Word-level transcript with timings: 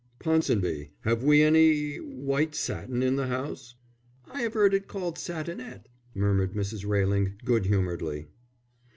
"Ponsonby, 0.17 0.93
have 1.01 1.21
we 1.23 1.43
any 1.43 1.97
white 1.97 2.55
satin 2.55 3.03
in 3.03 3.17
the 3.17 3.27
house?" 3.27 3.75
"I 4.25 4.43
'ave 4.47 4.57
'eard 4.57 4.73
it 4.73 4.87
called 4.87 5.19
satinette," 5.19 5.85
murmured 6.15 6.55
Mrs. 6.55 6.87
Railing, 6.87 7.35
good 7.45 7.67
humouredly. 7.67 8.29